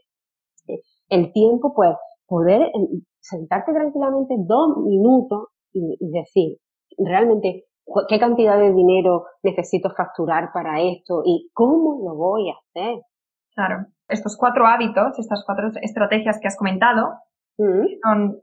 [0.69, 1.97] eh, el tiempo, pues,
[2.29, 2.71] poder eh,
[3.19, 6.59] sentarte tranquilamente dos minutos y, decir,
[6.97, 7.65] realmente,
[8.09, 13.03] qué cantidad de dinero necesito facturar para esto y cómo lo voy a hacer.
[13.53, 13.87] Claro.
[14.09, 17.09] Estos cuatro hábitos, estas cuatro estrategias que has comentado,
[17.59, 17.87] mm.
[18.03, 18.41] son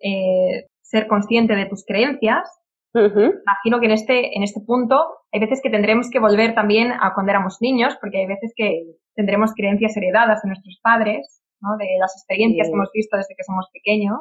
[0.81, 2.49] ser consciente de tus creencias,
[2.95, 4.95] Imagino que en este, en este punto
[5.31, 8.83] hay veces que tendremos que volver también a cuando éramos niños, porque hay veces que
[9.15, 11.77] tendremos creencias heredadas de nuestros padres, ¿no?
[11.77, 14.19] de las experiencias que hemos visto desde que somos pequeños.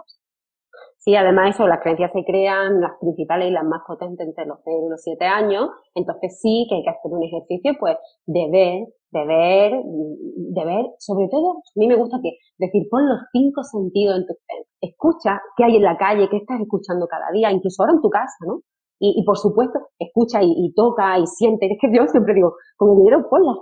[1.04, 4.58] Sí, además eso, las creencias se crean, las principales y las más potentes entre los
[4.62, 8.48] 0 y los 7 años, entonces sí que hay que hacer un ejercicio pues de
[8.48, 13.18] ver, de ver, de ver, sobre todo, a mí me gusta que decir, pon los
[13.32, 14.34] cinco sentidos en tu
[14.80, 18.08] escucha qué hay en la calle, qué estás escuchando cada día, incluso ahora en tu
[18.08, 18.60] casa, ¿no?
[19.04, 21.66] Y, por supuesto, escucha y, toca y siente.
[21.72, 23.56] Es que yo siempre digo, con el dinero pon, las,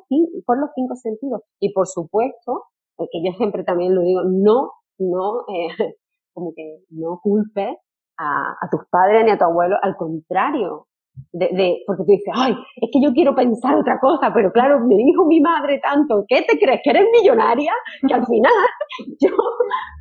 [0.44, 1.40] pon los cinco sentidos.
[1.58, 2.64] Y por supuesto,
[2.98, 5.94] que yo siempre también lo digo, no, no, eh,
[6.32, 7.76] como que no culpes
[8.18, 10.86] a, a tus padres ni a tu abuelo, al contrario,
[11.32, 14.80] de, de, porque tú dices, ay, es que yo quiero pensar otra cosa, pero claro,
[14.80, 16.80] me dijo mi madre tanto, ¿qué te crees?
[16.82, 17.72] ¿Que eres millonaria?
[18.06, 18.52] Que al final
[19.20, 19.30] yo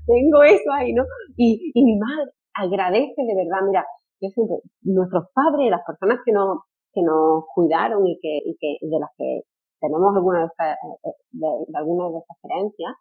[0.05, 1.03] tengo eso ahí, ¿no?
[1.35, 3.85] Y, y mi madre agradece de verdad, mira,
[4.21, 6.59] yo siempre, nuestros padres, las personas que nos,
[6.93, 9.41] que nos cuidaron y que, y que de las que
[9.79, 12.93] tenemos alguna de, estas, eh, de, de algunas de estas creencias,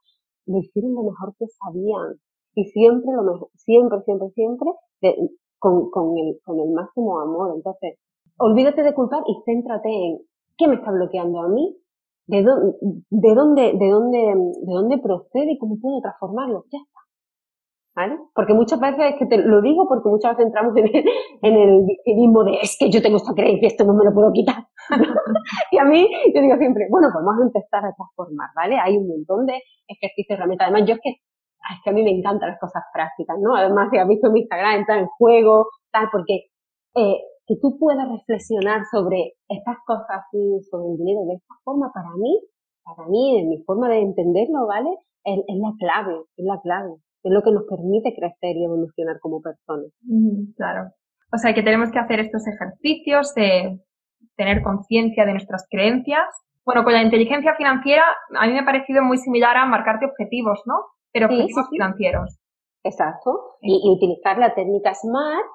[0.46, 2.16] lo hicieron lo mejor que sabían.
[2.58, 4.68] Y siempre, lo mejor, siempre, siempre, siempre,
[5.00, 5.14] de,
[5.60, 7.52] con, con, el, con el máximo amor.
[7.54, 8.00] Entonces,
[8.36, 10.18] olvídate de culpar y céntrate en
[10.56, 11.76] qué me está bloqueando a mí,
[12.26, 12.42] de,
[13.10, 16.64] de, dónde, de, dónde, de dónde procede y cómo puedo transformarlo.
[16.72, 16.98] Ya está.
[17.94, 18.18] ¿Vale?
[18.34, 21.04] Porque muchas veces, es que te lo digo porque muchas veces entramos en el,
[21.42, 24.32] en el victimismo de es que yo tengo esta creencia, esto no me lo puedo
[24.32, 24.66] quitar.
[25.70, 28.78] y a mí, yo digo siempre, bueno, pues vamos a empezar a transformar, ¿vale?
[28.82, 30.68] Hay un montón de ejercicios, herramientas.
[30.68, 31.27] Además, yo es que
[31.74, 33.54] es que a mí me encantan las cosas prácticas, ¿no?
[33.54, 36.48] Además, si has visto mi Instagram, entrar en juego, tal, porque
[36.94, 41.90] eh, que tú puedas reflexionar sobre estas cosas y sobre el dinero de esta forma,
[41.92, 42.40] para mí,
[42.84, 44.90] para mí, en mi forma de entenderlo, ¿vale?
[45.24, 46.94] Es, la clave, es la clave.
[47.22, 49.90] Es lo que nos permite crecer y evolucionar como personas.
[50.56, 50.90] claro.
[51.32, 53.80] O sea, que tenemos que hacer estos ejercicios de
[54.36, 56.24] tener conciencia de nuestras creencias.
[56.64, 58.04] Bueno, con la inteligencia financiera,
[58.38, 60.74] a mí me ha parecido muy similar a marcarte objetivos, ¿no?
[61.12, 62.38] Pero objetivos financieros.
[62.84, 63.58] Exacto.
[63.60, 65.46] Y, utilizar la técnica SMART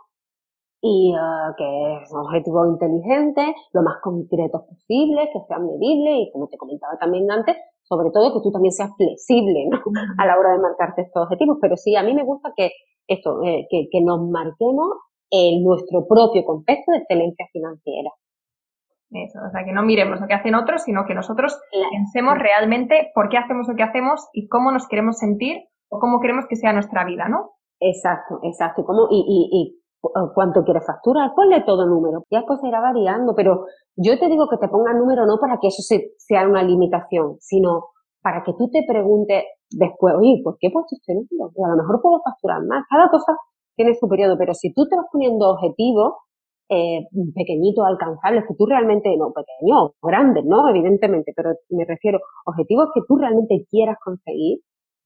[0.82, 6.32] y uh, que es un objetivo inteligente, lo más concretos posible, que sean medibles y
[6.34, 9.80] como te comentaba también antes, sobre todo que tú también seas flexible ¿no?
[10.18, 11.58] a la hora de marcarte estos objetivos.
[11.62, 12.72] Pero sí, a mí me gusta que
[13.08, 14.90] esto, eh, que, que nos marquemos
[15.30, 18.12] en nuestro propio contexto de excelencia financiera.
[19.14, 21.60] Eso, o sea, que no miremos lo que hacen otros, sino que nosotros
[21.92, 25.58] pensemos realmente por qué hacemos lo que hacemos y cómo nos queremos sentir
[25.90, 27.52] o cómo queremos que sea nuestra vida, ¿no?
[27.80, 28.84] Exacto, exacto.
[28.86, 29.08] ¿Cómo?
[29.12, 29.84] Y, y, y
[30.34, 32.24] cuánto quieres facturar, ponle todo número.
[32.32, 35.58] Ya después se irá variando, pero yo te digo que te ponga número no para
[35.62, 35.82] que eso
[36.18, 40.96] sea una limitación, sino para que tú te preguntes después, oye, ¿por qué he puesto
[40.96, 41.52] este número?
[41.56, 42.84] Y a lo mejor puedo facturar más.
[42.90, 43.36] Cada cosa
[43.76, 46.14] tiene su periodo, pero si tú te vas poniendo objetivos
[46.74, 50.68] eh, pequeñitos, alcanzables, que tú realmente, no pequeños, grandes, ¿no?
[50.70, 54.60] Evidentemente, pero me refiero objetivos que tú realmente quieras conseguir,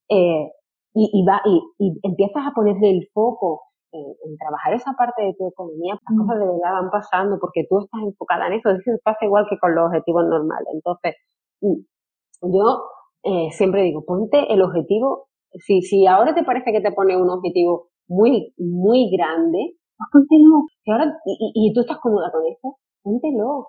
[0.10, 0.52] eh,
[0.94, 5.34] y, y, va, y, y empiezas a ponerle el foco en, trabajar esa parte de
[5.34, 6.22] tu economía, las mm.
[6.22, 8.70] cosas de verdad van pasando porque tú estás enfocada en eso.
[8.70, 10.68] Eso pasa igual que con los objetivos normales.
[10.74, 11.16] Entonces,
[11.62, 12.84] mm, yo
[13.24, 15.28] eh, siempre digo, ponte el objetivo.
[15.54, 19.77] Si, si ahora te parece que te pone un objetivo muy, muy grande,
[20.12, 20.66] póntelo.
[20.84, 23.68] Si ahora, y, y, tú estás cómoda con eso, póntelo.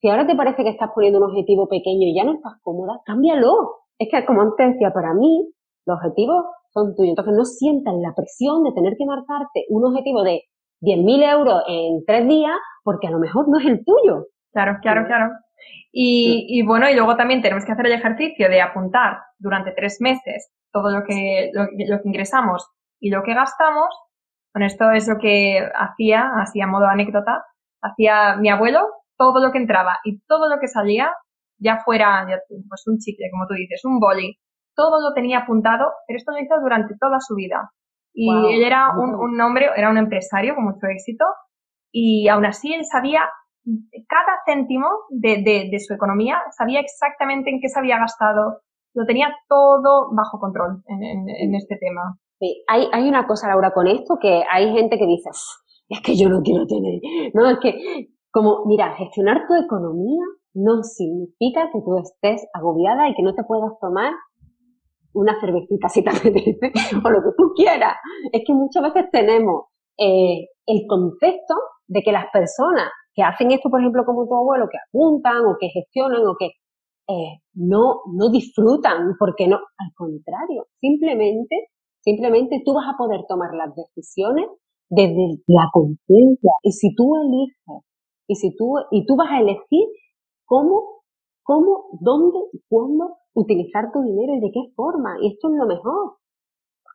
[0.00, 3.00] Si ahora te parece que estás poniendo un objetivo pequeño y ya no estás cómoda,
[3.04, 3.84] cámbialo.
[3.98, 5.48] Es que, como antes decía, para mí,
[5.86, 7.10] los objetivos son tuyos.
[7.10, 10.42] Entonces no sientas la presión de tener que marcarte un objetivo de
[10.80, 14.26] 10.000 euros en tres días porque a lo mejor no es el tuyo.
[14.52, 15.32] Claro, claro, claro.
[15.92, 19.98] Y, y, bueno, y luego también tenemos que hacer el ejercicio de apuntar durante tres
[20.00, 22.68] meses todo lo que, lo, que ingresamos
[23.00, 23.88] y lo que gastamos.
[24.54, 27.44] Bueno, esto es lo que hacía, así a modo anécdota,
[27.82, 28.80] hacía mi abuelo,
[29.16, 31.12] todo lo que entraba y todo lo que salía,
[31.58, 34.38] ya fuera pues un chicle, como tú dices, un boli,
[34.74, 37.70] todo lo tenía apuntado, pero esto lo hizo durante toda su vida.
[38.14, 41.24] Y él era un, hombre, era un empresario con mucho éxito,
[41.92, 43.22] y aún así él sabía
[44.08, 48.62] cada céntimo de, su economía, sabía exactamente en qué se había gastado,
[48.94, 52.18] lo tenía todo bajo control en, este tema.
[52.68, 55.30] Hay, hay una cosa, Laura, con esto, que hay gente que dice,
[55.88, 57.00] es que yo no quiero tener,
[57.34, 60.24] no, es que, como, mira, gestionar tu economía
[60.54, 64.12] no significa que tú estés agobiada y que no te puedas tomar
[65.12, 66.72] una cervecita si te apetece,
[67.04, 67.96] o lo que tú quieras.
[68.32, 69.64] Es que muchas veces tenemos
[69.98, 71.54] eh, el concepto
[71.86, 75.56] de que las personas que hacen esto, por ejemplo, como tu abuelo, que apuntan o
[75.58, 76.50] que gestionan o que
[77.08, 81.70] eh, no, no disfrutan, porque no, al contrario, simplemente,
[82.00, 84.46] simplemente tú vas a poder tomar las decisiones
[84.88, 86.52] desde la conciencia.
[86.62, 87.84] Y si tú eliges,
[88.26, 89.88] y si tú, y tú vas a elegir
[90.44, 91.02] cómo,
[91.42, 95.16] cómo, dónde y cuándo utilizar tu dinero y de qué forma.
[95.22, 96.16] Y esto es lo mejor.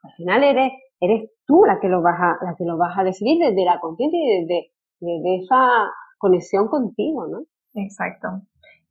[0.02, 3.04] al final eres, eres tú la que lo vas a, la que lo vas a
[3.04, 7.44] decidir desde la conciencia y desde, desde esa conexión contigo, ¿no?
[7.74, 8.28] Exacto.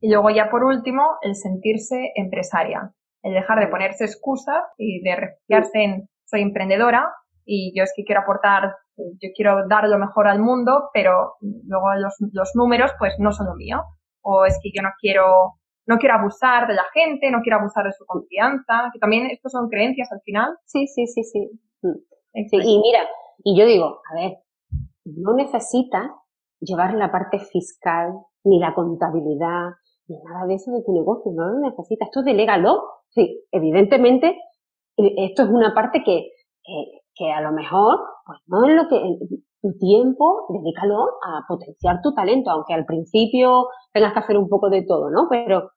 [0.00, 2.92] Y luego ya por último, el sentirse empresaria.
[3.24, 7.12] El dejar de ponerse excusas y de refugiarse en soy emprendedora
[7.44, 11.94] y yo es que quiero aportar, yo quiero dar lo mejor al mundo, pero luego
[11.96, 13.82] los, los números pues no son lo mío.
[14.22, 17.84] O es que yo no quiero no quiero abusar de la gente, no quiero abusar
[17.84, 20.56] de su confianza, que también estos son creencias al final.
[20.64, 21.50] Sí, sí, sí, sí.
[21.82, 21.98] Mm.
[22.34, 23.00] y mira,
[23.42, 24.38] y yo digo, a ver,
[25.04, 26.10] no necesitas
[26.60, 28.12] llevar la parte fiscal,
[28.44, 29.72] ni la contabilidad,
[30.08, 32.82] ni nada de eso de tu negocio, no lo necesitas, esto delégalo.
[33.10, 34.28] Sí, evidentemente,
[34.96, 36.30] eh, esto es una parte que,
[37.14, 39.00] que, a lo mejor, pues no es lo que,
[39.62, 44.68] tu tiempo, dedícalo a potenciar tu talento, aunque al principio tengas que hacer un poco
[44.68, 45.26] de todo, ¿no?
[45.30, 45.70] Pero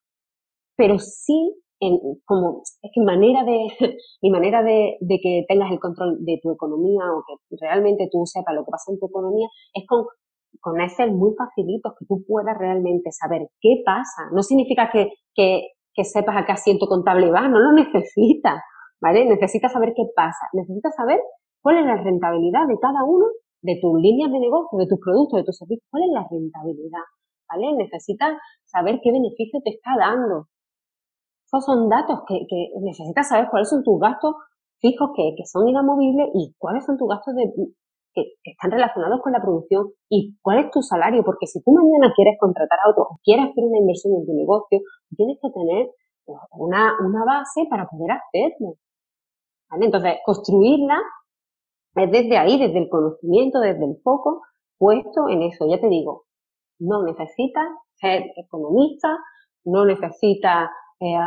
[0.77, 3.67] pero sí en, como es que manera de
[4.21, 8.25] mi manera de, de, que tengas el control de tu economía o que realmente tú
[8.25, 10.05] sepas lo que pasa en tu economía es con
[10.59, 14.29] con Excel muy facilitos que tú puedas realmente saber qué pasa.
[14.33, 18.61] No significa que, que, sepas a qué asiento contable va, no lo necesitas,
[19.01, 19.25] ¿vale?
[19.25, 20.45] Necesitas saber qué pasa.
[20.53, 21.19] Necesitas saber
[21.61, 23.25] cuál es la rentabilidad de cada uno
[23.61, 25.87] de tus líneas de negocio, de tus productos, de tus servicios.
[25.89, 27.05] ¿Cuál es la rentabilidad?
[27.49, 27.73] ¿Vale?
[27.77, 30.47] Necesitas saber qué beneficio te está dando.
[31.45, 34.35] Esos son datos que, que necesitas saber cuáles son tus gastos
[34.79, 37.45] fijos que, que son inamovibles y cuáles son tus gastos de,
[38.17, 42.13] que, están relacionados con la producción y cuál es tu salario, porque si tú mañana
[42.15, 44.79] quieres contratar a otro o quieres hacer una inversión en tu negocio,
[45.15, 45.91] tienes que tener
[46.51, 48.75] una, una base para poder hacerlo.
[49.79, 50.97] Entonces, construirla
[51.95, 54.41] es desde ahí, desde el conocimiento, desde el foco
[54.77, 55.67] puesto en eso.
[55.69, 56.25] Ya te digo,
[56.79, 59.17] no necesitas ser economista,
[59.65, 60.69] no necesitas
[60.99, 61.17] eh,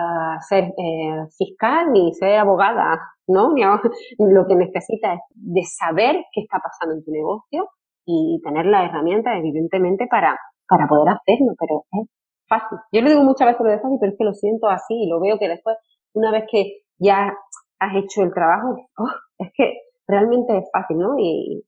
[0.48, 2.98] ser eh, fiscal ni ser abogada,
[3.28, 3.54] ¿no?
[4.18, 7.68] Lo que necesitas es de saber qué está pasando en tu negocio
[8.04, 10.36] y tener la herramienta, evidentemente, para,
[10.68, 12.08] para poder hacerlo, pero es
[12.48, 12.78] fácil.
[12.92, 15.08] Yo le digo muchas veces lo de fácil, pero es que lo siento así y
[15.08, 15.76] lo veo que después,
[16.14, 17.32] una vez que ya
[17.78, 19.72] has hecho el trabajo, oh, es que
[20.08, 21.14] realmente es fácil, ¿no?
[21.18, 21.64] Y,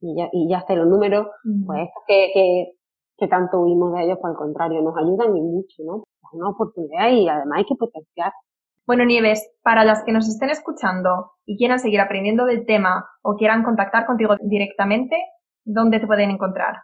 [0.00, 1.26] y ya, y ya hasta los números,
[1.66, 2.72] pues que, que,
[3.18, 6.04] que tanto huimos de ellos, por el contrario, nos ayudan y mucho, ¿no?
[6.32, 8.32] Una oportunidad y además hay que potenciar
[8.86, 13.36] Bueno, Nieves, para las que nos estén escuchando y quieran seguir aprendiendo del tema o
[13.36, 15.16] quieran contactar contigo directamente,
[15.64, 16.76] ¿dónde te pueden encontrar?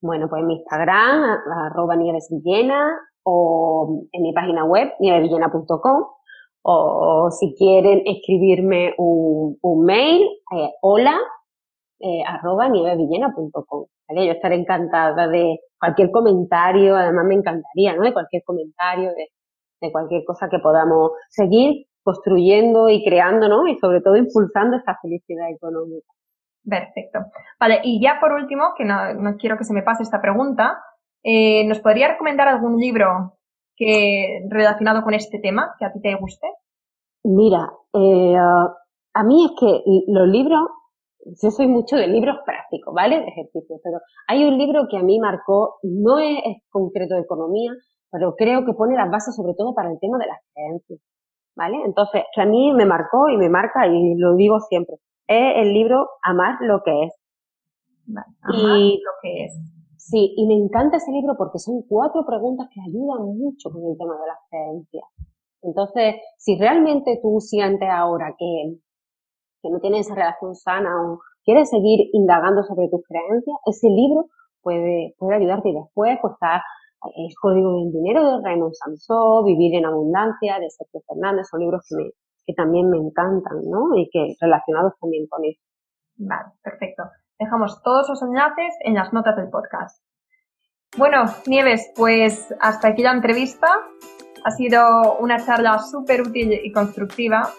[0.00, 1.22] Bueno, pues en mi Instagram,
[1.70, 6.04] arroba nievesvillena, o en mi página web, nievesvillena.com,
[6.62, 10.22] o si quieren escribirme un, mail,
[10.56, 11.18] eh, hola,
[12.00, 13.86] eh, arroba nievesvillena.com.
[14.08, 14.26] ¿vale?
[14.26, 18.02] Yo estaré encantada de cualquier comentario, además me encantaría, ¿no?
[18.02, 19.28] De cualquier comentario, de,
[19.80, 23.66] de cualquier cosa que podamos seguir construyendo y creando, ¿no?
[23.66, 26.06] Y sobre todo impulsando esta felicidad económica.
[26.64, 27.18] Perfecto.
[27.60, 30.78] Vale, y ya por último, que no, no quiero que se me pase esta pregunta,
[31.22, 33.38] eh, ¿nos podría recomendar algún libro
[33.76, 36.46] que relacionado con este tema que a ti te guste?
[37.24, 40.68] Mira, eh, a mí es que los libros,
[41.24, 43.20] yo soy mucho de libros prácticos, ¿vale?
[43.20, 43.98] De ejercicios, pero
[44.28, 47.72] hay un libro que a mí marcó, no es, concreto de economía,
[48.10, 51.00] pero creo que pone las bases sobre todo para el tema de las creencias,
[51.56, 51.78] ¿vale?
[51.84, 54.96] Entonces, que a mí me marcó y me marca y lo digo siempre,
[55.26, 57.14] es el libro Amar lo que es.
[58.08, 59.74] Amar lo que es.
[59.96, 63.96] Sí, y me encanta ese libro porque son cuatro preguntas que ayudan mucho con el
[63.96, 65.04] tema de las creencias.
[65.62, 68.76] Entonces, si realmente tú sientes ahora que,
[69.64, 74.26] que no tienes esa relación sana o quieres seguir indagando sobre tus creencias, ese libro
[74.60, 76.62] puede, puede ayudarte y después pues está
[77.16, 81.84] el Código del Dinero de Raymond Samson, Vivir en Abundancia de Sergio Fernández, son libros
[81.88, 82.10] que, me,
[82.46, 83.96] que también me encantan, ¿no?
[83.96, 85.60] Y que relacionados también con eso.
[86.16, 87.04] Vale, perfecto.
[87.38, 90.02] Dejamos todos los enlaces en las notas del podcast.
[90.96, 93.66] Bueno, Nieves, pues hasta aquí la entrevista.
[94.44, 97.50] Ha sido una charla súper útil y constructiva.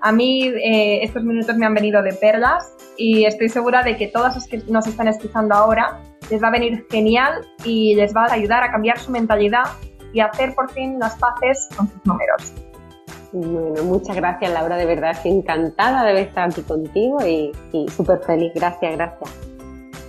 [0.00, 4.08] A mí eh, estos minutos me han venido de perlas y estoy segura de que
[4.08, 8.26] todas las que nos están escuchando ahora les va a venir genial y les va
[8.26, 9.64] a ayudar a cambiar su mentalidad
[10.12, 12.52] y hacer por fin las paces con sus números.
[13.32, 18.20] Bueno, muchas gracias Laura, de verdad estoy encantada de estar aquí contigo y, y súper
[18.20, 18.52] feliz.
[18.54, 19.45] Gracias, gracias.